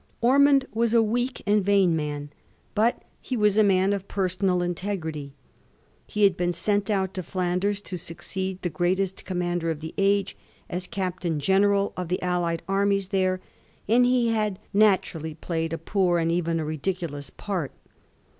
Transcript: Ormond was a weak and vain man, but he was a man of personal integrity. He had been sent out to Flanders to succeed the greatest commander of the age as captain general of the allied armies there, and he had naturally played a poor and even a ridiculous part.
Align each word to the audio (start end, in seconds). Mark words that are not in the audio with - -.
Ormond 0.19 0.65
was 0.73 0.95
a 0.95 1.03
weak 1.03 1.43
and 1.45 1.63
vain 1.63 1.95
man, 1.95 2.31
but 2.73 3.03
he 3.21 3.37
was 3.37 3.55
a 3.55 3.63
man 3.63 3.93
of 3.93 4.07
personal 4.07 4.63
integrity. 4.63 5.35
He 6.07 6.23
had 6.23 6.35
been 6.35 6.53
sent 6.53 6.89
out 6.89 7.13
to 7.13 7.21
Flanders 7.21 7.81
to 7.81 7.97
succeed 7.97 8.63
the 8.63 8.71
greatest 8.71 9.23
commander 9.25 9.69
of 9.69 9.79
the 9.79 9.93
age 9.99 10.35
as 10.71 10.87
captain 10.87 11.39
general 11.39 11.93
of 11.95 12.07
the 12.07 12.19
allied 12.23 12.63
armies 12.67 13.09
there, 13.09 13.41
and 13.87 14.03
he 14.03 14.29
had 14.29 14.57
naturally 14.73 15.35
played 15.35 15.71
a 15.71 15.77
poor 15.77 16.17
and 16.17 16.31
even 16.31 16.59
a 16.59 16.65
ridiculous 16.65 17.29
part. 17.29 17.71